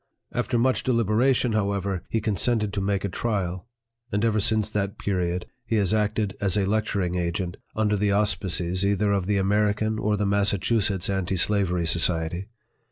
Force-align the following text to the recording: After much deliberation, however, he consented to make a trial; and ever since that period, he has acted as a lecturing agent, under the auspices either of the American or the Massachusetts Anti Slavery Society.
After 0.33 0.57
much 0.57 0.81
deliberation, 0.81 1.51
however, 1.51 2.01
he 2.09 2.21
consented 2.21 2.73
to 2.73 2.81
make 2.81 3.05
a 3.05 3.07
trial; 3.07 3.67
and 4.11 4.25
ever 4.25 4.39
since 4.39 4.67
that 4.67 4.97
period, 4.97 5.45
he 5.63 5.75
has 5.75 5.93
acted 5.93 6.35
as 6.41 6.57
a 6.57 6.65
lecturing 6.65 7.13
agent, 7.13 7.57
under 7.75 7.95
the 7.95 8.11
auspices 8.11 8.83
either 8.83 9.11
of 9.11 9.27
the 9.27 9.37
American 9.37 9.99
or 9.99 10.17
the 10.17 10.25
Massachusetts 10.25 11.07
Anti 11.07 11.35
Slavery 11.37 11.85
Society. 11.85 12.47